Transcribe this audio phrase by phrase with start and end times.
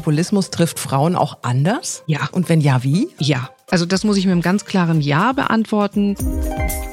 [0.00, 2.02] Populismus trifft Frauen auch anders?
[2.06, 2.30] Ja.
[2.32, 3.08] Und wenn ja, wie?
[3.18, 3.50] Ja.
[3.70, 6.16] Also das muss ich mit einem ganz klaren Ja beantworten.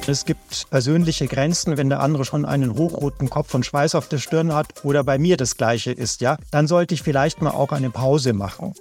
[0.08, 4.16] Es gibt persönliche Grenzen, wenn der andere schon einen hochroten Kopf und Schweiß auf der
[4.16, 7.72] Stirn hat oder bei mir das gleiche ist, ja, dann sollte ich vielleicht mal auch
[7.72, 8.72] eine Pause machen.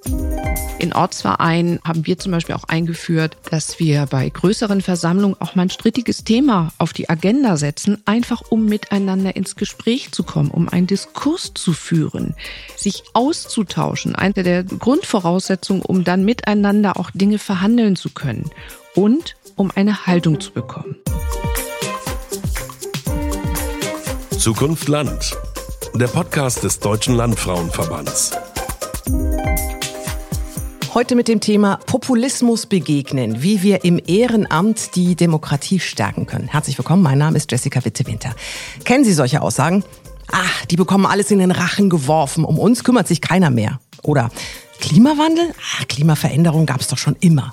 [0.80, 5.64] In Ortsvereinen haben wir zum Beispiel auch eingeführt, dass wir bei größeren Versammlungen auch mal
[5.64, 10.70] ein strittiges Thema auf die Agenda setzen, einfach um miteinander ins Gespräch zu kommen, um
[10.70, 12.36] einen Diskurs zu führen,
[12.78, 14.16] sich auszutauschen.
[14.16, 18.50] Eine der Grundvoraussetzungen, um dann miteinander auch Dinge verhandeln zu können
[18.98, 20.96] und um eine Haltung zu bekommen.
[24.38, 25.36] Zukunft Land.
[25.96, 28.32] Der Podcast des Deutschen Landfrauenverbands.
[30.94, 36.48] Heute mit dem Thema Populismus begegnen, wie wir im Ehrenamt die Demokratie stärken können.
[36.48, 38.36] Herzlich willkommen, mein Name ist Jessica Witte-Winter.
[38.86, 39.84] Kennen Sie solche Aussagen?
[40.32, 43.80] Ach, die bekommen alles in den Rachen geworfen, um uns kümmert sich keiner mehr.
[44.04, 44.30] Oder
[44.80, 45.54] Klimawandel?
[45.76, 47.52] Ach, Klimaveränderung gab es doch schon immer.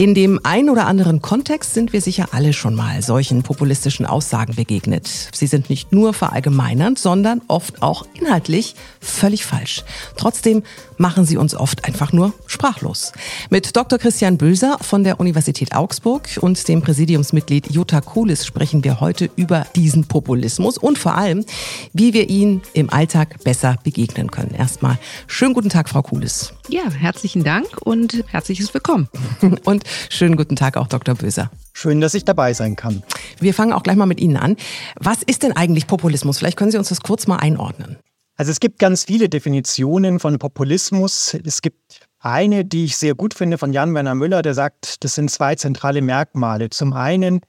[0.00, 4.54] In dem ein oder anderen Kontext sind wir sicher alle schon mal solchen populistischen Aussagen
[4.54, 5.06] begegnet.
[5.34, 9.84] Sie sind nicht nur verallgemeinernd, sondern oft auch inhaltlich völlig falsch.
[10.16, 10.62] Trotzdem
[10.96, 13.12] machen sie uns oft einfach nur sprachlos.
[13.50, 13.98] Mit Dr.
[13.98, 19.66] Christian Böser von der Universität Augsburg und dem Präsidiumsmitglied Jutta Kulis sprechen wir heute über
[19.76, 21.44] diesen Populismus und vor allem,
[21.92, 24.54] wie wir ihn im Alltag besser begegnen können.
[24.54, 26.54] Erstmal schönen guten Tag, Frau Kulis.
[26.68, 29.08] Ja, herzlichen Dank und herzliches Willkommen.
[29.64, 31.14] Und schönen guten Tag auch Dr.
[31.14, 31.50] Böser.
[31.72, 33.02] Schön, dass ich dabei sein kann.
[33.40, 34.56] Wir fangen auch gleich mal mit Ihnen an.
[34.96, 36.38] Was ist denn eigentlich Populismus?
[36.38, 37.96] Vielleicht können Sie uns das kurz mal einordnen.
[38.36, 41.36] Also es gibt ganz viele Definitionen von Populismus.
[41.44, 45.30] Es gibt eine, die ich sehr gut finde, von Jan-Werner Müller, der sagt, das sind
[45.30, 46.70] zwei zentrale Merkmale.
[46.70, 47.40] Zum einen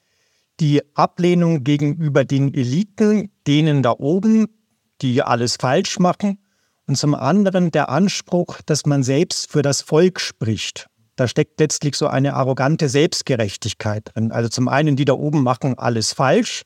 [0.60, 4.48] die Ablehnung gegenüber den Eliten, denen da oben,
[5.02, 6.40] die alles falsch machen.
[6.88, 10.88] Und zum anderen der Anspruch, dass man selbst für das Volk spricht.
[11.22, 14.32] Da steckt letztlich so eine arrogante Selbstgerechtigkeit drin.
[14.32, 16.64] Also zum einen, die da oben machen alles falsch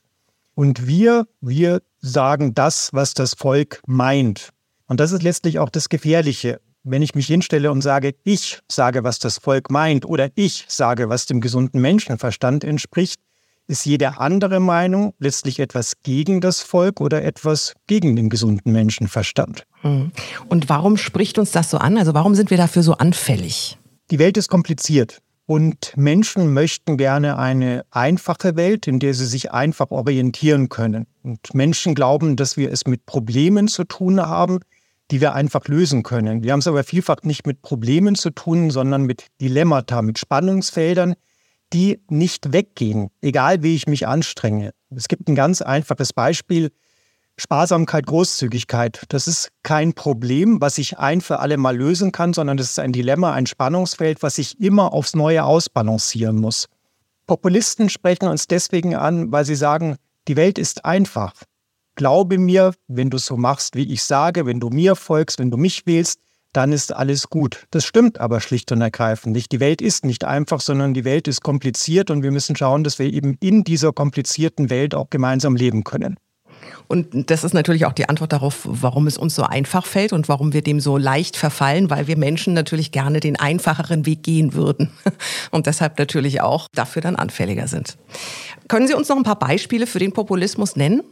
[0.54, 4.48] und wir, wir sagen das, was das Volk meint.
[4.86, 6.58] Und das ist letztlich auch das Gefährliche.
[6.84, 11.10] Wenn ich mich hinstelle und sage, ich sage, was das Volk meint oder ich sage,
[11.10, 13.20] was dem gesunden Menschenverstand entspricht,
[13.66, 19.66] ist jede andere Meinung letztlich etwas gegen das Volk oder etwas gegen den gesunden Menschenverstand.
[19.82, 20.12] Hm.
[20.48, 21.98] Und warum spricht uns das so an?
[21.98, 23.76] Also warum sind wir dafür so anfällig?
[24.12, 29.50] Die Welt ist kompliziert und Menschen möchten gerne eine einfache Welt, in der sie sich
[29.50, 31.06] einfach orientieren können.
[31.24, 34.60] Und Menschen glauben, dass wir es mit Problemen zu tun haben,
[35.10, 36.44] die wir einfach lösen können.
[36.44, 41.14] Wir haben es aber vielfach nicht mit Problemen zu tun, sondern mit Dilemmata, mit Spannungsfeldern,
[41.72, 44.70] die nicht weggehen, egal wie ich mich anstrenge.
[44.94, 46.70] Es gibt ein ganz einfaches Beispiel.
[47.38, 52.56] Sparsamkeit, Großzügigkeit, das ist kein Problem, was ich ein für alle Mal lösen kann, sondern
[52.56, 56.66] das ist ein Dilemma, ein Spannungsfeld, was ich immer aufs Neue ausbalancieren muss.
[57.26, 59.96] Populisten sprechen uns deswegen an, weil sie sagen,
[60.28, 61.34] die Welt ist einfach.
[61.94, 65.56] Glaube mir, wenn du so machst, wie ich sage, wenn du mir folgst, wenn du
[65.58, 66.20] mich wählst,
[66.52, 67.66] dann ist alles gut.
[67.70, 69.52] Das stimmt aber schlicht und ergreifend nicht.
[69.52, 72.98] Die Welt ist nicht einfach, sondern die Welt ist kompliziert und wir müssen schauen, dass
[72.98, 76.16] wir eben in dieser komplizierten Welt auch gemeinsam leben können.
[76.88, 80.28] Und das ist natürlich auch die Antwort darauf, warum es uns so einfach fällt und
[80.28, 84.54] warum wir dem so leicht verfallen, weil wir Menschen natürlich gerne den einfacheren Weg gehen
[84.54, 84.90] würden
[85.50, 87.96] und deshalb natürlich auch dafür dann anfälliger sind.
[88.68, 91.02] Können Sie uns noch ein paar Beispiele für den Populismus nennen?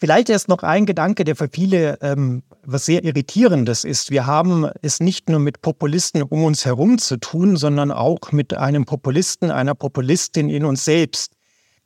[0.00, 4.12] Vielleicht erst noch ein Gedanke, der für viele ähm, was sehr irritierendes ist.
[4.12, 8.54] Wir haben es nicht nur mit Populisten um uns herum zu tun, sondern auch mit
[8.54, 11.32] einem Populisten, einer Populistin in uns selbst.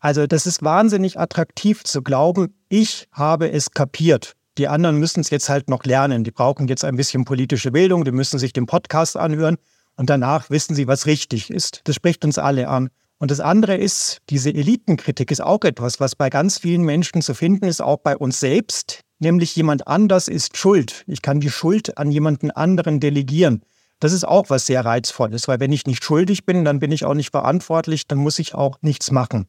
[0.03, 4.33] Also das ist wahnsinnig attraktiv zu glauben, ich habe es kapiert.
[4.59, 6.25] Die anderen müssen es jetzt halt noch lernen.
[6.25, 9.59] Die brauchen jetzt ein bisschen politische Bildung, die müssen sich den Podcast anhören
[9.97, 11.83] und danach wissen sie, was richtig ist.
[11.85, 12.91] Das spricht uns alle an.
[13.19, 17.33] Und das andere ist, diese Elitenkritik ist auch etwas, was bei ganz vielen Menschen zu
[17.33, 21.05] finden ist, auch bei uns selbst, nämlich jemand anders ist schuld.
[21.07, 23.63] Ich kann die Schuld an jemanden anderen delegieren.
[24.01, 27.05] Das ist auch was sehr reizvolles, weil wenn ich nicht schuldig bin, dann bin ich
[27.05, 29.47] auch nicht verantwortlich, dann muss ich auch nichts machen.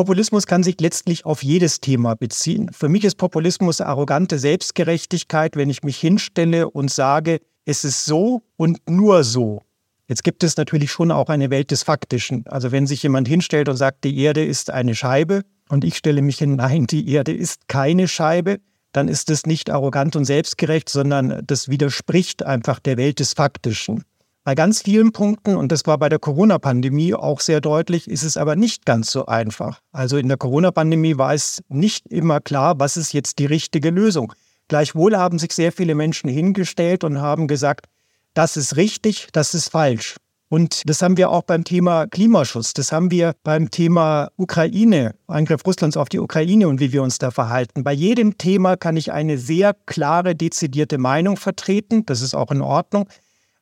[0.00, 2.70] Populismus kann sich letztlich auf jedes Thema beziehen.
[2.72, 8.40] Für mich ist Populismus arrogante Selbstgerechtigkeit, wenn ich mich hinstelle und sage, es ist so
[8.56, 9.60] und nur so.
[10.08, 12.46] Jetzt gibt es natürlich schon auch eine Welt des Faktischen.
[12.46, 16.22] Also wenn sich jemand hinstellt und sagt, die Erde ist eine Scheibe und ich stelle
[16.22, 18.56] mich hin, nein, die Erde ist keine Scheibe,
[18.92, 24.04] dann ist es nicht arrogant und selbstgerecht, sondern das widerspricht einfach der Welt des Faktischen.
[24.42, 28.38] Bei ganz vielen Punkten, und das war bei der Corona-Pandemie auch sehr deutlich, ist es
[28.38, 29.80] aber nicht ganz so einfach.
[29.92, 34.32] Also in der Corona-Pandemie war es nicht immer klar, was ist jetzt die richtige Lösung.
[34.68, 37.86] Gleichwohl haben sich sehr viele Menschen hingestellt und haben gesagt,
[38.32, 40.16] das ist richtig, das ist falsch.
[40.48, 45.64] Und das haben wir auch beim Thema Klimaschutz, das haben wir beim Thema Ukraine, Angriff
[45.66, 47.84] Russlands auf die Ukraine und wie wir uns da verhalten.
[47.84, 52.62] Bei jedem Thema kann ich eine sehr klare, dezidierte Meinung vertreten, das ist auch in
[52.62, 53.06] Ordnung.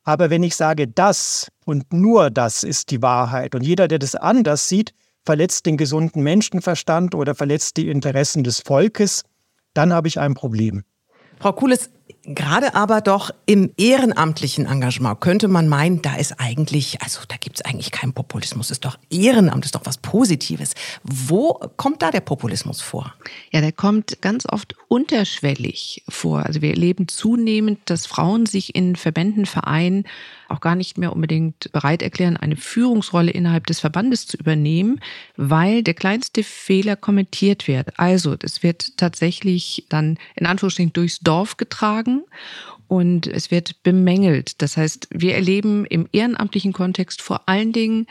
[0.09, 4.15] Aber wenn ich sage, das und nur das ist die Wahrheit und jeder, der das
[4.15, 9.21] anders sieht, verletzt den gesunden Menschenverstand oder verletzt die Interessen des Volkes,
[9.75, 10.83] dann habe ich ein Problem.
[11.39, 11.91] Frau Kulis,
[12.25, 17.57] Gerade aber doch im ehrenamtlichen Engagement könnte man meinen, da ist eigentlich, also da gibt
[17.57, 20.73] es eigentlich keinen Populismus, ist doch Ehrenamt, ist doch was Positives.
[21.03, 23.13] Wo kommt da der Populismus vor?
[23.51, 26.45] Ja, der kommt ganz oft unterschwellig vor.
[26.45, 30.03] Also wir erleben zunehmend, dass Frauen sich in Verbänden, Vereinen
[30.49, 34.99] auch gar nicht mehr unbedingt bereit erklären, eine Führungsrolle innerhalb des Verbandes zu übernehmen,
[35.37, 37.97] weil der kleinste Fehler kommentiert wird.
[37.99, 42.08] Also das wird tatsächlich dann in Anführungsstrichen durchs Dorf getragen
[42.87, 44.61] und es wird bemängelt.
[44.61, 48.07] Das heißt, wir erleben im ehrenamtlichen Kontext vor allen Dingen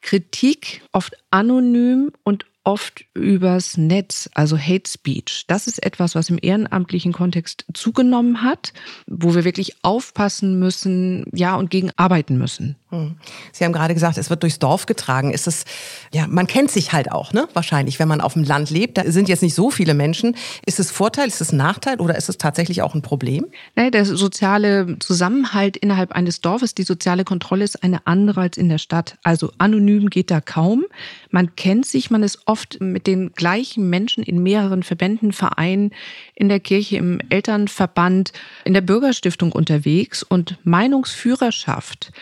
[0.00, 5.44] Kritik, oft anonym und oft übers Netz, also Hate Speech.
[5.46, 8.72] Das ist etwas, was im ehrenamtlichen Kontext zugenommen hat,
[9.06, 12.76] wo wir wirklich aufpassen müssen, ja, und gegen arbeiten müssen.
[12.94, 13.16] Hm.
[13.52, 15.32] Sie haben gerade gesagt, es wird durchs Dorf getragen.
[15.32, 15.64] Ist es,
[16.12, 17.48] ja, man kennt sich halt auch, ne?
[17.52, 18.98] Wahrscheinlich, wenn man auf dem Land lebt.
[18.98, 20.36] Da sind jetzt nicht so viele Menschen.
[20.64, 23.46] Ist es Vorteil, ist es Nachteil oder ist es tatsächlich auch ein Problem?
[23.74, 28.68] Nein, der soziale Zusammenhalt innerhalb eines Dorfes, die soziale Kontrolle ist eine andere als in
[28.68, 29.18] der Stadt.
[29.22, 30.84] Also anonym geht da kaum.
[31.30, 35.90] Man kennt sich, man ist oft mit den gleichen Menschen in mehreren Verbänden, Vereinen,
[36.34, 38.32] in der Kirche, im Elternverband,
[38.64, 42.12] in der Bürgerstiftung unterwegs und Meinungsführerschaft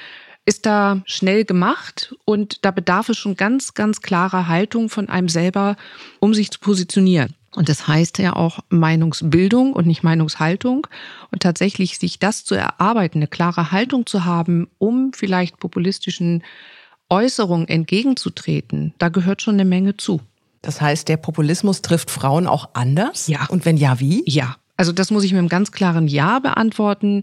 [0.45, 5.29] ist da schnell gemacht und da bedarf es schon ganz, ganz klarer Haltung von einem
[5.29, 5.77] selber,
[6.21, 7.35] um sich zu positionieren.
[7.55, 10.87] Und das heißt ja auch Meinungsbildung und nicht Meinungshaltung.
[11.31, 16.43] Und tatsächlich sich das zu erarbeiten, eine klare Haltung zu haben, um vielleicht populistischen
[17.11, 20.21] Äußerungen entgegenzutreten, da gehört schon eine Menge zu.
[20.63, 23.27] Das heißt, der Populismus trifft Frauen auch anders?
[23.27, 23.47] Ja.
[23.51, 24.23] Und wenn ja, wie?
[24.27, 24.57] Ja.
[24.79, 27.23] Also das muss ich mit einem ganz klaren Ja beantworten.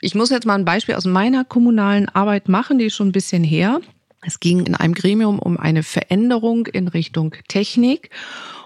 [0.00, 3.12] Ich muss jetzt mal ein Beispiel aus meiner kommunalen Arbeit machen, die ist schon ein
[3.12, 3.80] bisschen her.
[4.22, 8.10] Es ging in einem Gremium um eine Veränderung in Richtung Technik.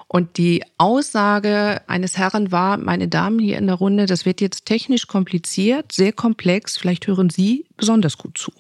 [0.07, 4.65] Und die Aussage eines Herrn war, meine Damen hier in der Runde, das wird jetzt
[4.65, 8.53] technisch kompliziert, sehr komplex, vielleicht hören Sie besonders gut zu.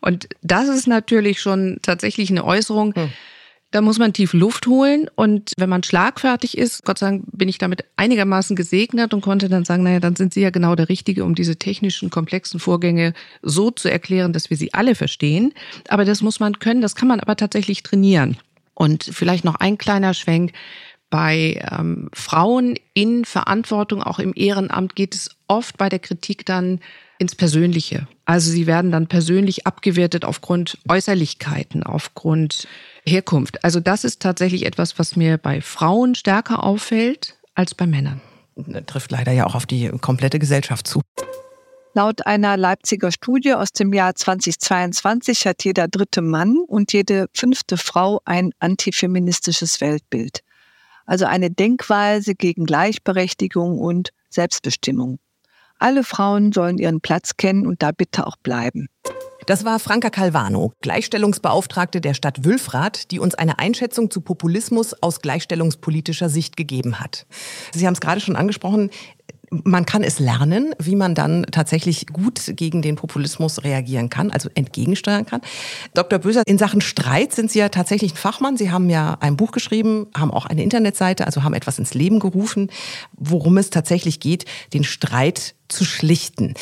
[0.00, 3.10] Und das ist natürlich schon tatsächlich eine Äußerung, hm.
[3.74, 7.48] Da muss man tief Luft holen und wenn man schlagfertig ist, Gott sei Dank bin
[7.48, 10.88] ich damit einigermaßen gesegnet und konnte dann sagen, naja, dann sind Sie ja genau der
[10.88, 15.52] Richtige, um diese technischen, komplexen Vorgänge so zu erklären, dass wir sie alle verstehen.
[15.88, 18.36] Aber das muss man können, das kann man aber tatsächlich trainieren.
[18.74, 20.52] Und vielleicht noch ein kleiner Schwenk.
[21.10, 26.78] Bei ähm, Frauen in Verantwortung, auch im Ehrenamt, geht es oft bei der Kritik dann
[27.24, 28.06] ins Persönliche.
[28.26, 32.68] Also sie werden dann persönlich abgewertet aufgrund Äußerlichkeiten, aufgrund
[33.06, 33.64] Herkunft.
[33.64, 38.20] Also das ist tatsächlich etwas, was mir bei Frauen stärker auffällt als bei Männern.
[38.56, 41.00] Das trifft leider ja auch auf die komplette Gesellschaft zu.
[41.94, 47.78] Laut einer Leipziger Studie aus dem Jahr 2022 hat jeder dritte Mann und jede fünfte
[47.78, 50.40] Frau ein antifeministisches Weltbild.
[51.06, 55.18] Also eine Denkweise gegen Gleichberechtigung und Selbstbestimmung.
[55.84, 58.86] Alle Frauen sollen ihren Platz kennen und da bitte auch bleiben.
[59.44, 65.20] Das war Franka Calvano, Gleichstellungsbeauftragte der Stadt Wülfrath, die uns eine Einschätzung zu Populismus aus
[65.20, 67.26] gleichstellungspolitischer Sicht gegeben hat.
[67.74, 68.88] Sie haben es gerade schon angesprochen,
[69.64, 74.48] man kann es lernen, wie man dann tatsächlich gut gegen den Populismus reagieren kann, also
[74.54, 75.40] entgegensteuern kann.
[75.94, 76.18] Dr.
[76.18, 78.56] Böser, in Sachen Streit sind Sie ja tatsächlich ein Fachmann.
[78.56, 82.18] Sie haben ja ein Buch geschrieben, haben auch eine Internetseite, also haben etwas ins Leben
[82.18, 82.70] gerufen,
[83.12, 86.54] worum es tatsächlich geht, den Streit zu schlichten.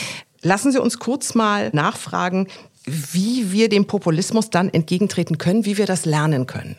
[0.42, 2.48] Lassen Sie uns kurz mal nachfragen,
[2.84, 6.76] wie wir dem Populismus dann entgegentreten können, wie wir das lernen können.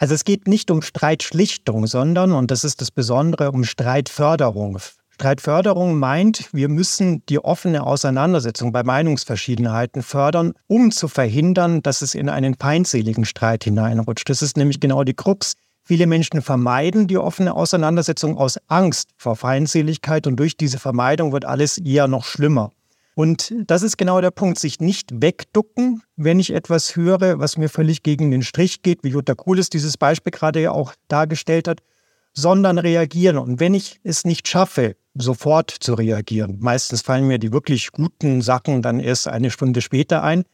[0.00, 4.78] Also es geht nicht um Streitschlichtung, sondern, und das ist das Besondere, um Streitförderung.
[5.20, 12.14] Streitförderung meint, wir müssen die offene Auseinandersetzung bei Meinungsverschiedenheiten fördern, um zu verhindern, dass es
[12.14, 14.30] in einen feindseligen Streit hineinrutscht.
[14.30, 15.56] Das ist nämlich genau die Krux.
[15.82, 21.44] Viele Menschen vermeiden die offene Auseinandersetzung aus Angst vor Feindseligkeit und durch diese Vermeidung wird
[21.44, 22.70] alles eher noch schlimmer.
[23.14, 27.68] Und das ist genau der Punkt, sich nicht wegducken, wenn ich etwas höre, was mir
[27.68, 31.82] völlig gegen den Strich geht, wie Jutta Kulis dieses Beispiel gerade ja auch dargestellt hat,
[32.40, 33.38] sondern reagieren.
[33.38, 38.42] Und wenn ich es nicht schaffe, sofort zu reagieren, meistens fallen mir die wirklich guten
[38.42, 40.44] Sachen dann erst eine Stunde später ein,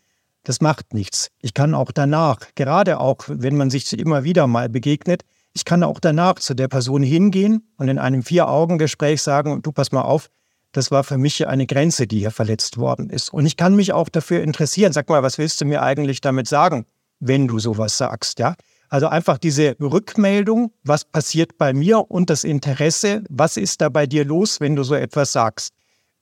[0.43, 1.31] das macht nichts.
[1.41, 5.23] Ich kann auch danach, gerade auch wenn man sich immer wieder mal begegnet,
[5.55, 9.91] ich kann auch danach zu der Person hingehen und in einem Vier-Augen-Gespräch sagen, du pass
[9.91, 10.29] mal auf,
[10.77, 13.33] Das war für mich eine Grenze, die hier verletzt worden ist.
[13.33, 14.93] Und ich kann mich auch dafür interessieren.
[14.93, 16.85] Sag mal, was willst du mir eigentlich damit sagen,
[17.19, 18.57] wenn du sowas sagst, ja?
[18.89, 24.07] Also einfach diese Rückmeldung, was passiert bei mir und das Interesse, was ist da bei
[24.07, 25.73] dir los, wenn du so etwas sagst.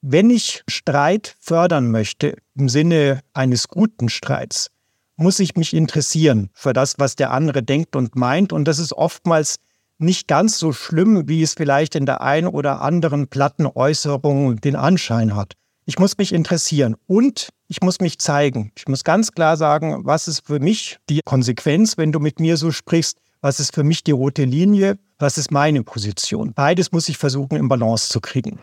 [0.01, 4.71] Wenn ich Streit fördern möchte, im Sinne eines guten Streits,
[5.17, 8.53] muss ich mich interessieren für das, was der andere denkt und meint.
[8.53, 9.57] Und das ist oftmals
[9.99, 14.77] nicht ganz so schlimm, wie es vielleicht in der einen oder anderen platten Äußerung den
[14.77, 15.55] Anschein hat.
[15.87, 18.73] Ich muss mich interessieren und ich muss mich zeigen.
[18.77, 22.57] Ich muss ganz klar sagen, was ist für mich die Konsequenz, wenn du mit mir
[22.57, 26.53] so sprichst, was ist für mich die rote Linie, was ist meine Position.
[26.55, 28.59] Beides muss ich versuchen, im Balance zu kriegen.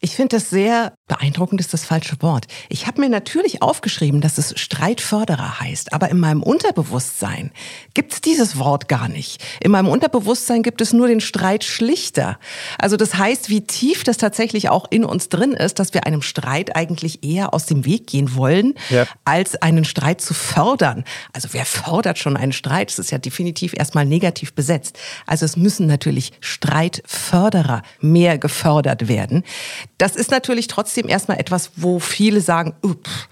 [0.00, 2.46] Ich finde das sehr beeindruckend, ist das falsche Wort.
[2.68, 7.50] Ich habe mir natürlich aufgeschrieben, dass es Streitförderer heißt, aber in meinem Unterbewusstsein
[7.94, 9.42] gibt es dieses Wort gar nicht.
[9.60, 12.38] In meinem Unterbewusstsein gibt es nur den Streitschlichter.
[12.78, 16.22] Also das heißt, wie tief das tatsächlich auch in uns drin ist, dass wir einem
[16.22, 19.06] Streit eigentlich eher aus dem Weg gehen wollen, ja.
[19.24, 21.04] als einen Streit zu fördern.
[21.32, 22.90] Also wer fördert schon einen Streit?
[22.90, 24.98] Das ist ja definitiv erstmal negativ besetzt.
[25.26, 29.42] Also es müssen natürlich Streitförderer mehr gefördert werden.
[29.98, 33.28] Das ist natürlich trotzdem erstmal etwas, wo viele sagen, pff,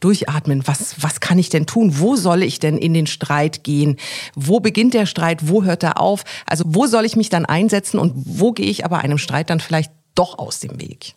[0.00, 2.00] durchatmen, was, was kann ich denn tun?
[2.00, 3.96] Wo soll ich denn in den Streit gehen?
[4.34, 5.48] Wo beginnt der Streit?
[5.48, 6.24] Wo hört er auf?
[6.44, 9.60] Also wo soll ich mich dann einsetzen und wo gehe ich aber einem Streit dann
[9.60, 11.14] vielleicht doch aus dem Weg?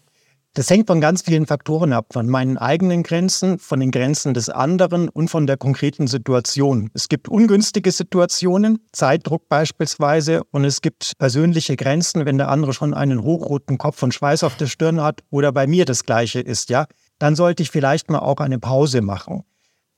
[0.60, 4.50] Das hängt von ganz vielen Faktoren ab, von meinen eigenen Grenzen, von den Grenzen des
[4.50, 6.90] anderen und von der konkreten Situation.
[6.94, 12.94] Es gibt ungünstige Situationen, Zeitdruck beispielsweise, und es gibt persönliche Grenzen, wenn der andere schon
[12.94, 16.70] einen hochroten Kopf und Schweiß auf der Stirn hat oder bei mir das gleiche ist,
[16.70, 16.88] ja,
[17.20, 19.46] dann sollte ich vielleicht mal auch eine Pause machen.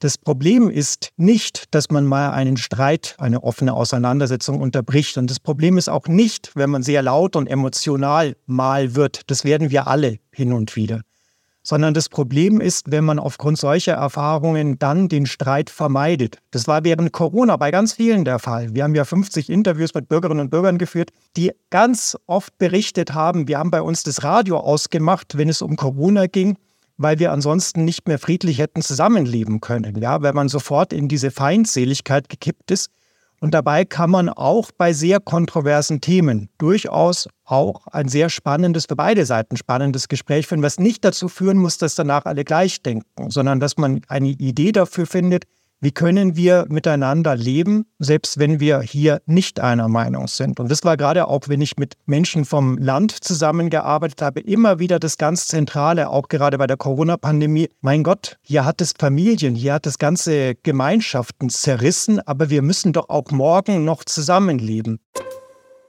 [0.02, 5.16] Das Problem ist nicht, dass man mal einen Streit, eine offene Auseinandersetzung unterbricht.
[5.20, 9.30] Und das Problem ist auch nicht, wenn man sehr laut und emotional mal wird.
[9.30, 11.02] Das werden wir alle hin und wieder.
[11.62, 16.40] Sondern das Problem ist, wenn man aufgrund solcher Erfahrungen dann den Streit vermeidet.
[16.50, 18.74] Das war während Corona bei ganz vielen der Fall.
[18.74, 23.48] Wir haben ja 50 Interviews mit Bürgerinnen und Bürgern geführt, die ganz oft berichtet haben,
[23.48, 26.58] wir haben bei uns das Radio ausgemacht, wenn es um Corona ging
[27.02, 31.32] weil wir ansonsten nicht mehr friedlich hätten zusammenleben können, ja, weil man sofort in diese
[31.32, 32.90] Feindseligkeit gekippt ist.
[33.40, 38.96] Und dabei kann man auch bei sehr kontroversen Themen durchaus auch ein sehr spannendes, für
[38.96, 43.32] beide Seiten spannendes Gespräch führen, was nicht dazu führen muss, dass danach alle gleich denken,
[43.32, 45.46] sondern dass man eine Idee dafür findet,
[45.82, 50.60] wie können wir miteinander leben, selbst wenn wir hier nicht einer Meinung sind.
[50.60, 55.00] Und das war gerade auch, wenn ich mit Menschen vom Land zusammengearbeitet habe, immer wieder
[55.00, 57.70] das ganz Zentrale, auch gerade bei der Corona-Pandemie.
[57.82, 62.94] Mein Gott, hier hat es Familien, hier hat es ganze Gemeinschaften zerrissen, aber wir müssen
[62.94, 65.00] doch auch morgen noch zusammenleben.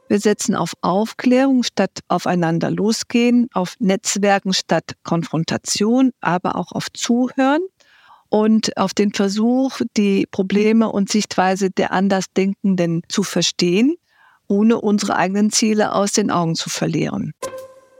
[0.09, 7.63] Wir setzen auf Aufklärung statt aufeinander losgehen, auf Netzwerken statt Konfrontation, aber auch auf Zuhören
[8.33, 13.97] und auf den Versuch, die Probleme und Sichtweise der Andersdenkenden zu verstehen,
[14.49, 17.35] ohne unsere eigenen Ziele aus den Augen zu verlieren.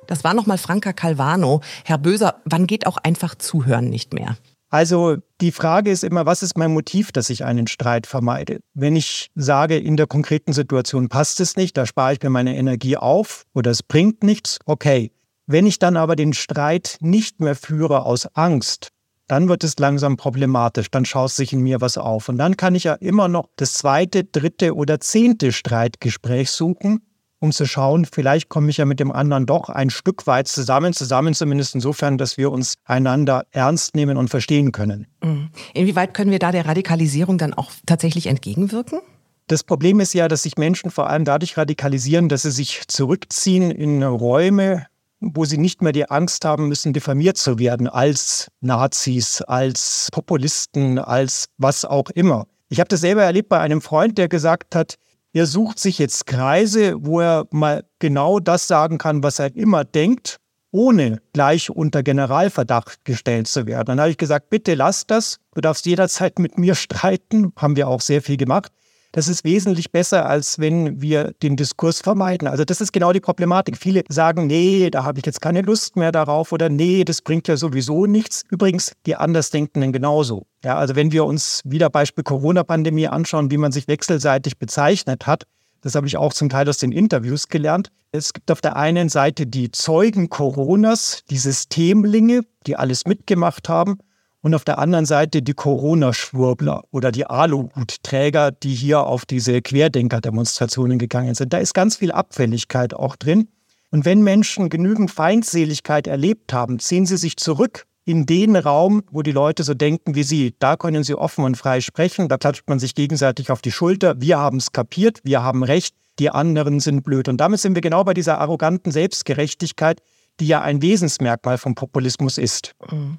[0.07, 1.61] Das war nochmal Franka Calvano.
[1.85, 4.39] Herr Böser, wann geht auch einfach Zuhören nicht mehr?
[4.71, 8.61] Also die Frage ist immer, was ist mein Motiv, dass ich einen Streit vermeide?
[8.73, 12.57] Wenn ich sage, in der konkreten Situation passt es nicht, da spare ich mir meine
[12.57, 15.12] Energie auf oder es bringt nichts, okay.
[15.47, 18.93] Wenn ich dann aber den Streit nicht mehr führe aus Angst,
[19.33, 22.29] dann wird es langsam problematisch, dann schaut sich in mir was auf.
[22.29, 27.01] Und dann kann ich ja immer noch das zweite, dritte oder zehnte Streitgespräch suchen,
[27.39, 30.93] um zu schauen, vielleicht komme ich ja mit dem anderen doch ein Stück weit zusammen,
[30.93, 35.07] zusammen zumindest insofern, dass wir uns einander ernst nehmen und verstehen können.
[35.25, 35.49] Mhm.
[35.73, 39.01] Inwieweit können wir da der Radikalisierung dann auch tatsächlich entgegenwirken?
[39.47, 43.71] Das Problem ist ja, dass sich Menschen vor allem dadurch radikalisieren, dass sie sich zurückziehen
[43.71, 44.89] in Räume,
[45.35, 50.99] wo sie nicht mehr die Angst haben müssen, diffamiert zu werden als Nazis, als Populisten,
[50.99, 52.47] als was auch immer.
[52.69, 54.97] Ich habe das selber erlebt bei einem Freund, der gesagt hat,
[55.35, 59.85] er sucht sich jetzt Kreise, wo er mal genau das sagen kann, was er immer
[59.85, 60.38] denkt,
[60.73, 63.87] ohne gleich unter Generalverdacht gestellt zu werden.
[63.87, 67.88] Dann habe ich gesagt, bitte lass das, du darfst jederzeit mit mir streiten, haben wir
[67.88, 68.73] auch sehr viel gemacht.
[69.14, 72.49] Das ist wesentlich besser, als wenn wir den Diskurs vermeiden.
[72.49, 73.76] Also das ist genau die Problematik.
[73.76, 77.47] Viele sagen, nee, da habe ich jetzt keine Lust mehr darauf oder nee, das bringt
[77.47, 78.42] ja sowieso nichts.
[78.50, 80.47] Übrigens, die Andersdenkenden genauso.
[80.64, 85.45] Ja, also wenn wir uns wieder Beispiel Corona-Pandemie anschauen, wie man sich wechselseitig bezeichnet hat,
[85.83, 87.90] das habe ich auch zum Teil aus den Interviews gelernt.
[88.12, 93.99] Es gibt auf der einen Seite die Zeugen Coronas, die Systemlinge, die alles mitgemacht haben
[94.43, 100.99] und auf der anderen Seite die Corona-Schwurbler oder die Aluhutträger, die hier auf diese Querdenker-Demonstrationen
[100.99, 101.53] gegangen sind.
[101.53, 103.49] Da ist ganz viel Abfälligkeit auch drin.
[103.91, 109.23] Und wenn Menschen genügend Feindseligkeit erlebt haben, ziehen sie sich zurück in den Raum, wo
[109.23, 110.55] die Leute so denken wie sie.
[110.59, 114.21] Da können sie offen und frei sprechen, da klatscht man sich gegenseitig auf die Schulter.
[114.21, 117.29] Wir haben es kapiert, wir haben recht, die anderen sind blöd.
[117.29, 120.01] Und damit sind wir genau bei dieser arroganten Selbstgerechtigkeit,
[120.41, 122.75] die ja ein Wesensmerkmal vom Populismus ist.
[122.91, 123.19] Mhm.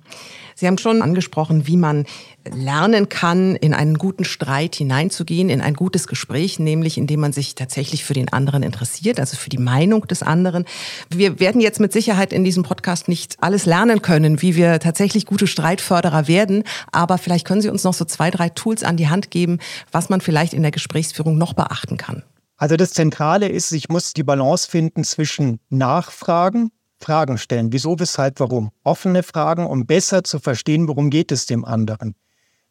[0.55, 2.05] Sie haben schon angesprochen, wie man
[2.51, 7.55] lernen kann, in einen guten Streit hineinzugehen, in ein gutes Gespräch, nämlich indem man sich
[7.55, 10.65] tatsächlich für den anderen interessiert, also für die Meinung des anderen.
[11.10, 15.25] Wir werden jetzt mit Sicherheit in diesem Podcast nicht alles lernen können, wie wir tatsächlich
[15.25, 19.10] gute Streitförderer werden, aber vielleicht können Sie uns noch so zwei, drei Tools an die
[19.10, 19.60] Hand geben,
[19.91, 22.24] was man vielleicht in der Gesprächsführung noch beachten kann.
[22.58, 26.72] Also das Zentrale ist, ich muss die Balance finden zwischen Nachfragen,
[27.03, 27.72] Fragen stellen.
[27.72, 28.72] Wieso, weshalb, warum?
[28.83, 32.15] Offene Fragen, um besser zu verstehen, worum geht es dem anderen.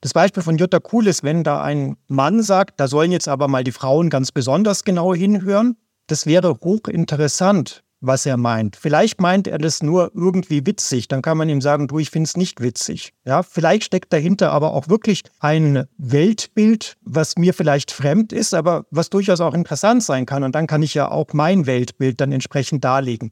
[0.00, 3.46] Das Beispiel von Jutta Kuhl ist, wenn da ein Mann sagt, da sollen jetzt aber
[3.46, 5.76] mal die Frauen ganz besonders genau hinhören.
[6.08, 8.74] Das wäre hochinteressant, was er meint.
[8.74, 11.06] Vielleicht meint er das nur irgendwie witzig.
[11.06, 13.12] Dann kann man ihm sagen, du, ich finde es nicht witzig.
[13.24, 18.86] Ja, vielleicht steckt dahinter aber auch wirklich ein Weltbild, was mir vielleicht fremd ist, aber
[18.90, 20.42] was durchaus auch interessant sein kann.
[20.42, 23.30] Und dann kann ich ja auch mein Weltbild dann entsprechend darlegen.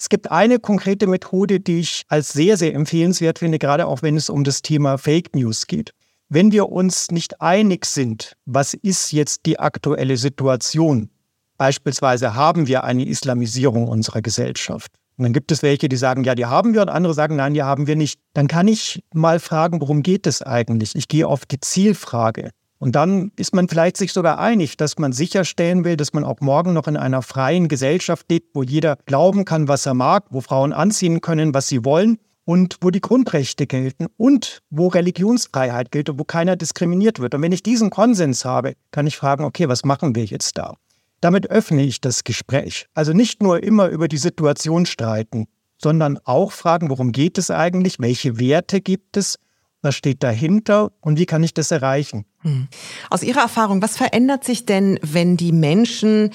[0.00, 4.16] Es gibt eine konkrete Methode, die ich als sehr, sehr empfehlenswert finde, gerade auch wenn
[4.16, 5.90] es um das Thema Fake News geht.
[6.30, 11.10] Wenn wir uns nicht einig sind, was ist jetzt die aktuelle Situation?
[11.58, 14.90] Beispielsweise haben wir eine Islamisierung unserer Gesellschaft.
[15.18, 17.52] Und dann gibt es welche, die sagen, ja, die haben wir, und andere sagen, nein,
[17.52, 18.18] die haben wir nicht.
[18.32, 20.94] Dann kann ich mal fragen, worum geht es eigentlich?
[20.94, 22.52] Ich gehe auf die Zielfrage.
[22.80, 26.40] Und dann ist man vielleicht sich sogar einig, dass man sicherstellen will, dass man auch
[26.40, 30.40] morgen noch in einer freien Gesellschaft lebt, wo jeder glauben kann, was er mag, wo
[30.40, 36.08] Frauen anziehen können, was sie wollen und wo die Grundrechte gelten und wo Religionsfreiheit gilt
[36.08, 37.34] und wo keiner diskriminiert wird.
[37.34, 40.74] Und wenn ich diesen Konsens habe, kann ich fragen, okay, was machen wir jetzt da?
[41.20, 42.86] Damit öffne ich das Gespräch.
[42.94, 47.98] Also nicht nur immer über die Situation streiten, sondern auch fragen, worum geht es eigentlich,
[47.98, 49.38] welche Werte gibt es
[49.82, 52.24] was steht dahinter und wie kann ich das erreichen?
[52.40, 52.68] Hm.
[53.10, 56.30] Aus Ihrer Erfahrung, was verändert sich denn, wenn die Menschen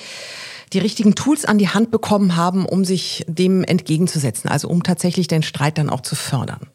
[0.74, 5.28] die richtigen Tools an die Hand bekommen haben, um sich dem entgegenzusetzen, also um tatsächlich
[5.28, 6.68] den Streit dann auch zu fördern?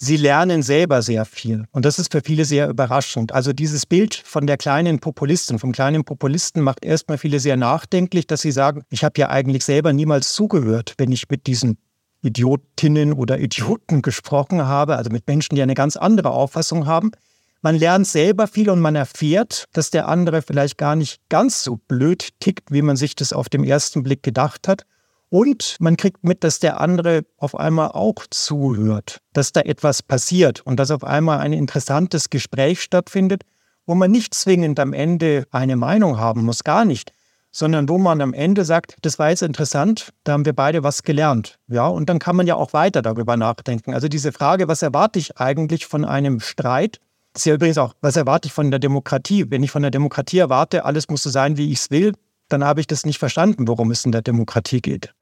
[0.00, 1.64] Sie lernen selber sehr viel.
[1.72, 3.32] Und das ist für viele sehr überraschend.
[3.32, 8.28] Also dieses Bild von der kleinen Populistin, vom kleinen Populisten macht erstmal viele sehr nachdenklich,
[8.28, 11.78] dass sie sagen, ich habe ja eigentlich selber niemals zugehört, wenn ich mit diesen
[12.22, 17.12] Idiotinnen oder Idioten gesprochen habe, also mit Menschen, die eine ganz andere Auffassung haben.
[17.60, 21.76] Man lernt selber viel und man erfährt, dass der andere vielleicht gar nicht ganz so
[21.88, 24.84] blöd tickt, wie man sich das auf den ersten Blick gedacht hat.
[25.30, 30.60] Und man kriegt mit, dass der andere auf einmal auch zuhört, dass da etwas passiert
[30.60, 33.42] und dass auf einmal ein interessantes Gespräch stattfindet,
[33.86, 37.12] wo man nicht zwingend am Ende eine Meinung haben muss, gar nicht,
[37.58, 41.02] sondern wo man am Ende sagt, das war jetzt interessant, da haben wir beide was
[41.02, 41.58] gelernt.
[41.66, 43.94] Ja, und dann kann man ja auch weiter darüber nachdenken.
[43.94, 47.00] Also diese Frage, was erwarte ich eigentlich von einem Streit?
[47.32, 49.50] Das ist ja übrigens auch, was erwarte ich von der Demokratie?
[49.50, 52.12] Wenn ich von der Demokratie erwarte, alles muss so sein, wie ich es will,
[52.48, 55.12] dann habe ich das nicht verstanden, worum es in der Demokratie geht.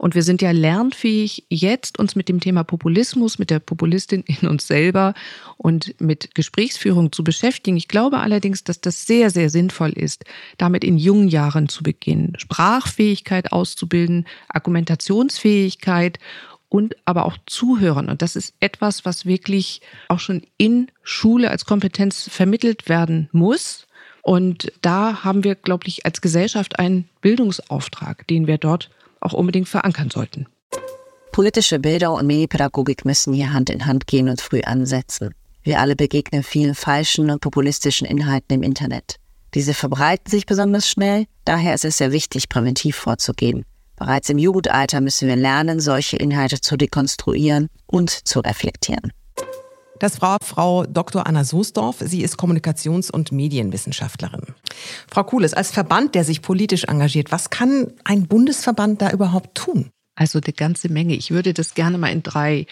[0.00, 4.48] Und wir sind ja lernfähig, jetzt uns mit dem Thema Populismus, mit der Populistin in
[4.48, 5.12] uns selber
[5.58, 7.76] und mit Gesprächsführung zu beschäftigen.
[7.76, 10.24] Ich glaube allerdings, dass das sehr, sehr sinnvoll ist,
[10.56, 16.18] damit in jungen Jahren zu beginnen, Sprachfähigkeit auszubilden, Argumentationsfähigkeit
[16.70, 18.08] und aber auch zuhören.
[18.08, 23.86] Und das ist etwas, was wirklich auch schon in Schule als Kompetenz vermittelt werden muss.
[24.22, 28.88] Und da haben wir, glaube ich, als Gesellschaft einen Bildungsauftrag, den wir dort
[29.20, 30.46] auch unbedingt verankern sollten.
[31.32, 35.34] Politische Bilder und Medienpädagogik müssen hier Hand in Hand gehen und früh ansetzen.
[35.62, 39.16] Wir alle begegnen vielen falschen und populistischen Inhalten im Internet.
[39.54, 43.64] Diese verbreiten sich besonders schnell, daher ist es sehr wichtig, präventiv vorzugehen.
[43.96, 49.12] Bereits im Jugendalter müssen wir lernen, solche Inhalte zu dekonstruieren und zu reflektieren.
[50.00, 51.26] Das war Frau Dr.
[51.26, 51.98] Anna Soesdorf.
[52.00, 54.42] Sie ist Kommunikations- und Medienwissenschaftlerin.
[55.08, 59.90] Frau Kuhles, als Verband, der sich politisch engagiert, was kann ein Bundesverband da überhaupt tun?
[60.16, 61.14] Also eine ganze Menge.
[61.14, 62.66] Ich würde das gerne mal in drei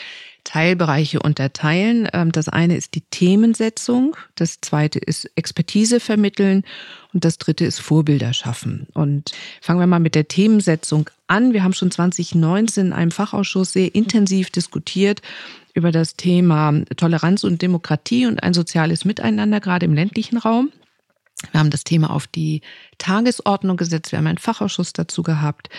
[0.44, 2.08] Teilbereiche unterteilen.
[2.12, 6.64] Ähm, das eine ist die Themensetzung, das zweite ist Expertise vermitteln
[7.12, 8.86] und das dritte ist Vorbilder schaffen.
[8.94, 11.52] Und fangen wir mal mit der Themensetzung an.
[11.52, 15.20] Wir haben schon 2019 in einem Fachausschuss sehr intensiv diskutiert
[15.78, 20.70] über das Thema Toleranz und Demokratie und ein soziales Miteinander, gerade im ländlichen Raum.
[21.52, 22.62] Wir haben das Thema auf die
[22.98, 24.10] Tagesordnung gesetzt.
[24.10, 25.70] Wir haben einen Fachausschuss dazu gehabt.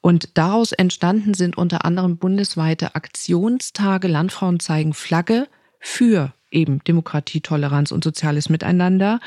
[0.00, 4.08] Und daraus entstanden sind unter anderem bundesweite Aktionstage.
[4.08, 5.46] Landfrauen zeigen Flagge
[5.78, 9.20] für eben Demokratie, Toleranz und soziales Miteinander.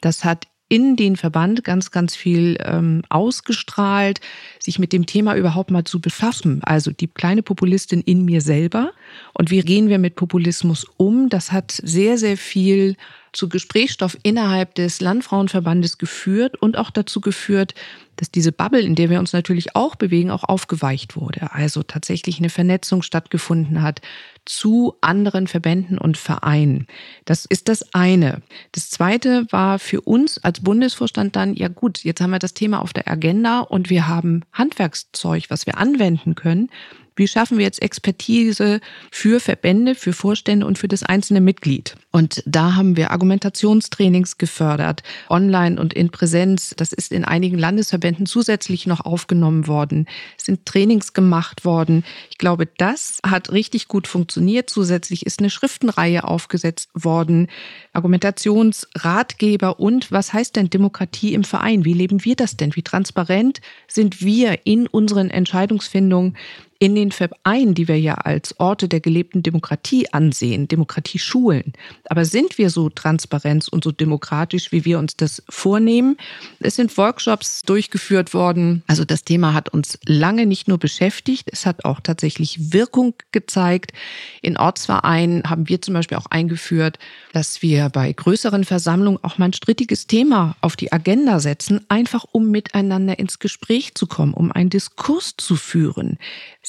[0.00, 4.20] Das hat in den Verband ganz, ganz viel ähm, ausgestrahlt,
[4.58, 6.62] sich mit dem Thema überhaupt mal zu befassen.
[6.62, 8.92] Also die kleine Populistin in mir selber
[9.32, 11.28] und wie gehen wir mit Populismus um?
[11.28, 12.96] Das hat sehr, sehr viel
[13.32, 17.74] zu Gesprächsstoff innerhalb des Landfrauenverbandes geführt und auch dazu geführt,
[18.16, 21.52] dass diese Bubble, in der wir uns natürlich auch bewegen, auch aufgeweicht wurde.
[21.52, 24.00] Also tatsächlich eine Vernetzung stattgefunden hat
[24.44, 26.86] zu anderen Verbänden und Vereinen.
[27.26, 28.42] Das ist das eine.
[28.72, 32.80] Das zweite war für uns als Bundesvorstand dann, ja gut, jetzt haben wir das Thema
[32.80, 36.70] auf der Agenda und wir haben Handwerkszeug, was wir anwenden können.
[37.18, 41.96] Wie schaffen wir jetzt Expertise für Verbände, für Vorstände und für das einzelne Mitglied?
[42.12, 46.74] Und da haben wir Argumentationstrainings gefördert, online und in Präsenz.
[46.76, 50.06] Das ist in einigen Landesverbänden zusätzlich noch aufgenommen worden.
[50.38, 52.04] Es sind Trainings gemacht worden.
[52.30, 54.70] Ich glaube, das hat richtig gut funktioniert.
[54.70, 57.48] Zusätzlich ist eine Schriftenreihe aufgesetzt worden,
[57.92, 61.84] Argumentationsratgeber und was heißt denn Demokratie im Verein?
[61.84, 62.76] Wie leben wir das denn?
[62.76, 66.36] Wie transparent sind wir in unseren Entscheidungsfindungen?
[66.80, 71.72] In den Vereinen, die wir ja als Orte der gelebten Demokratie ansehen, Demokratieschulen.
[72.04, 76.16] Aber sind wir so transparent und so demokratisch, wie wir uns das vornehmen?
[76.60, 78.84] Es sind Workshops durchgeführt worden.
[78.86, 83.92] Also das Thema hat uns lange nicht nur beschäftigt, es hat auch tatsächlich Wirkung gezeigt.
[84.40, 87.00] In Ortsvereinen haben wir zum Beispiel auch eingeführt,
[87.32, 92.24] dass wir bei größeren Versammlungen auch mal ein strittiges Thema auf die Agenda setzen, einfach
[92.30, 96.18] um miteinander ins Gespräch zu kommen, um einen Diskurs zu führen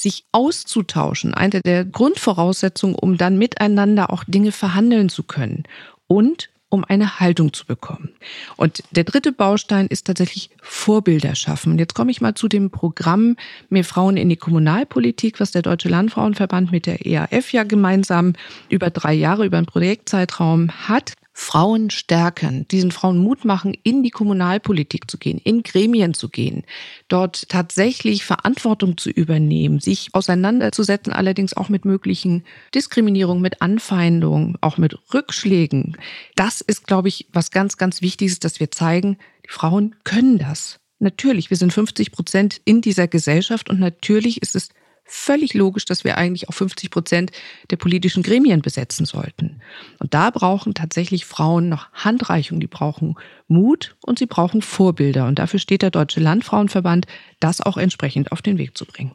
[0.00, 5.64] sich auszutauschen, eine der Grundvoraussetzungen, um dann miteinander auch Dinge verhandeln zu können
[6.06, 8.10] und um eine Haltung zu bekommen.
[8.56, 11.72] Und der dritte Baustein ist tatsächlich Vorbilder schaffen.
[11.72, 13.36] Und jetzt komme ich mal zu dem Programm
[13.68, 18.34] Mehr Frauen in die Kommunalpolitik, was der Deutsche Landfrauenverband mit der EAF ja gemeinsam
[18.68, 21.14] über drei Jahre, über einen Projektzeitraum hat.
[21.40, 26.64] Frauen stärken, diesen Frauen Mut machen, in die Kommunalpolitik zu gehen, in Gremien zu gehen,
[27.08, 34.76] dort tatsächlich Verantwortung zu übernehmen, sich auseinanderzusetzen, allerdings auch mit möglichen Diskriminierungen, mit Anfeindungen, auch
[34.76, 35.96] mit Rückschlägen.
[36.36, 40.78] Das ist, glaube ich, was ganz, ganz Wichtiges, dass wir zeigen, die Frauen können das.
[40.98, 44.68] Natürlich, wir sind 50 Prozent in dieser Gesellschaft und natürlich ist es
[45.10, 47.32] völlig logisch, dass wir eigentlich auch 50 Prozent
[47.70, 49.60] der politischen Gremien besetzen sollten.
[49.98, 53.16] Und da brauchen tatsächlich Frauen noch Handreichung, die brauchen
[53.48, 55.26] Mut und sie brauchen Vorbilder.
[55.26, 57.06] Und dafür steht der Deutsche Landfrauenverband,
[57.40, 59.12] das auch entsprechend auf den Weg zu bringen.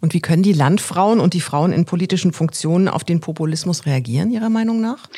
[0.00, 4.30] Und wie können die Landfrauen und die Frauen in politischen Funktionen auf den Populismus reagieren,
[4.30, 5.08] Ihrer Meinung nach?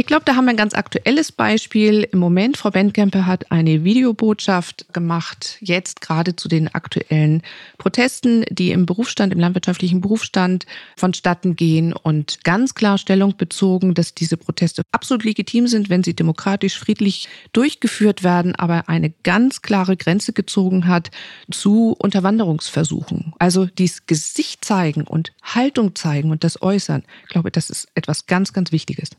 [0.00, 2.08] Ich glaube, da haben wir ein ganz aktuelles Beispiel.
[2.10, 7.42] Im Moment, Frau Bendkempe hat eine Videobotschaft gemacht, jetzt gerade zu den aktuellen
[7.76, 10.64] Protesten, die im Berufsstand, im landwirtschaftlichen Berufsstand
[10.96, 16.16] vonstatten gehen und ganz klar Stellung bezogen, dass diese Proteste absolut legitim sind, wenn sie
[16.16, 21.10] demokratisch, friedlich durchgeführt werden, aber eine ganz klare Grenze gezogen hat
[21.50, 23.34] zu Unterwanderungsversuchen.
[23.38, 27.02] Also dies Gesicht zeigen und Haltung zeigen und das Äußern.
[27.24, 29.10] Ich glaube, das ist etwas ganz, ganz Wichtiges.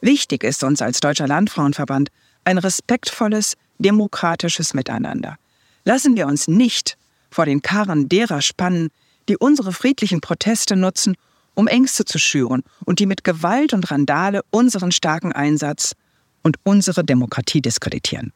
[0.00, 2.10] Wichtig ist uns als Deutscher Landfrauenverband
[2.44, 5.36] ein respektvolles, demokratisches Miteinander.
[5.84, 6.96] Lassen wir uns nicht
[7.30, 8.88] vor den Karren derer spannen,
[9.28, 11.16] die unsere friedlichen Proteste nutzen,
[11.54, 15.94] um Ängste zu schüren und die mit Gewalt und Randale unseren starken Einsatz
[16.42, 18.32] und unsere Demokratie diskreditieren.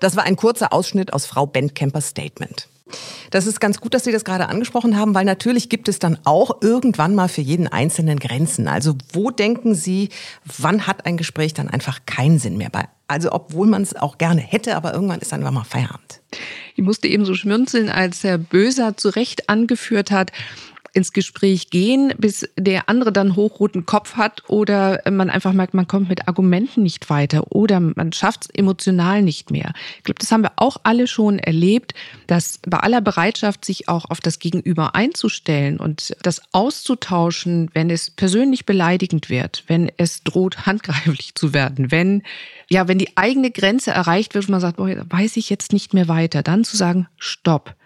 [0.00, 2.68] Das war ein kurzer Ausschnitt aus Frau Bentkempers Statement.
[3.30, 6.18] Das ist ganz gut, dass Sie das gerade angesprochen haben, weil natürlich gibt es dann
[6.24, 8.68] auch irgendwann mal für jeden Einzelnen Grenzen.
[8.68, 10.10] Also wo denken Sie,
[10.58, 12.70] wann hat ein Gespräch dann einfach keinen Sinn mehr?
[13.08, 16.20] Also obwohl man es auch gerne hätte, aber irgendwann ist dann einfach mal Feierabend.
[16.74, 20.32] Ich musste eben so schmunzeln, als Herr Böser zu Recht angeführt hat,
[20.92, 25.88] ins Gespräch gehen, bis der andere dann hochroten Kopf hat oder man einfach merkt, man
[25.88, 29.72] kommt mit Argumenten nicht weiter oder man schafft es emotional nicht mehr.
[29.98, 31.94] Ich glaube, das haben wir auch alle schon erlebt,
[32.26, 38.10] dass bei aller Bereitschaft, sich auch auf das Gegenüber einzustellen und das auszutauschen, wenn es
[38.10, 42.22] persönlich beleidigend wird, wenn es droht, handgreiflich zu werden, wenn
[42.68, 46.08] ja, wenn die eigene Grenze erreicht wird, man sagt, boah, weiß ich jetzt nicht mehr
[46.08, 47.76] weiter, dann zu sagen, stopp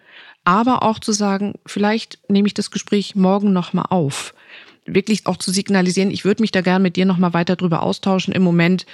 [0.47, 4.33] aber auch zu sagen, vielleicht nehme ich das Gespräch morgen nochmal auf.
[4.87, 8.33] Wirklich auch zu signalisieren, ich würde mich da gern mit dir nochmal weiter drüber austauschen.
[8.33, 8.87] Im Moment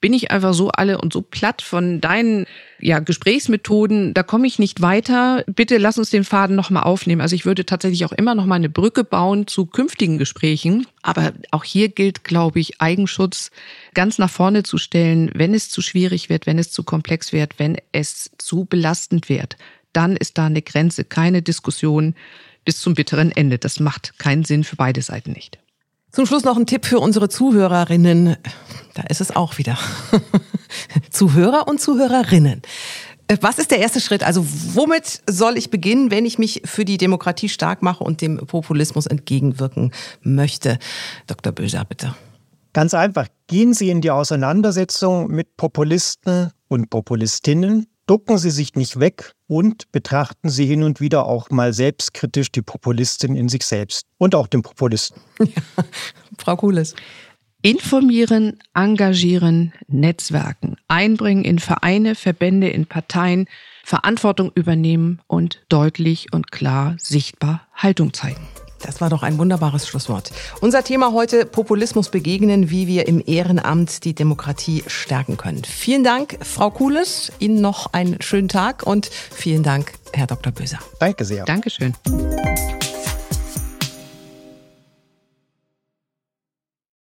[0.00, 2.46] bin ich einfach so alle und so platt von deinen
[2.78, 5.44] ja, Gesprächsmethoden, da komme ich nicht weiter.
[5.46, 7.20] Bitte lass uns den Faden nochmal aufnehmen.
[7.20, 10.86] Also ich würde tatsächlich auch immer nochmal eine Brücke bauen zu künftigen Gesprächen.
[11.02, 13.50] Aber auch hier gilt, glaube ich, Eigenschutz
[13.94, 17.58] ganz nach vorne zu stellen, wenn es zu schwierig wird, wenn es zu komplex wird,
[17.58, 19.56] wenn es zu belastend wird
[19.92, 22.14] dann ist da eine Grenze, keine Diskussion
[22.64, 23.58] bis zum bitteren Ende.
[23.58, 25.58] Das macht keinen Sinn für beide Seiten nicht.
[26.12, 28.36] Zum Schluss noch ein Tipp für unsere Zuhörerinnen.
[28.94, 29.78] Da ist es auch wieder.
[31.10, 32.62] Zuhörer und Zuhörerinnen.
[33.28, 34.24] Äh, was ist der erste Schritt?
[34.24, 38.38] Also womit soll ich beginnen, wenn ich mich für die Demokratie stark mache und dem
[38.38, 40.78] Populismus entgegenwirken möchte?
[41.28, 41.52] Dr.
[41.52, 42.14] Böser, bitte.
[42.72, 48.98] Ganz einfach, gehen Sie in die Auseinandersetzung mit Populisten und Populistinnen, ducken Sie sich nicht
[48.98, 54.04] weg und betrachten Sie hin und wieder auch mal selbstkritisch die Populistin in sich selbst
[54.18, 55.22] und auch den Populisten.
[55.38, 55.84] Ja,
[56.36, 56.96] Frau Kuhles.
[57.62, 63.46] Informieren, engagieren, Netzwerken, einbringen in Vereine, Verbände, in Parteien,
[63.84, 68.46] Verantwortung übernehmen und deutlich und klar sichtbar Haltung zeigen.
[68.82, 70.30] Das war doch ein wunderbares Schlusswort.
[70.60, 75.62] Unser Thema heute Populismus begegnen, wie wir im Ehrenamt die Demokratie stärken können.
[75.64, 77.32] Vielen Dank, Frau Kuhles.
[77.38, 80.52] Ihnen noch einen schönen Tag und vielen Dank, Herr Dr.
[80.52, 80.78] Böser.
[80.98, 81.44] Danke sehr.
[81.44, 81.94] Dankeschön.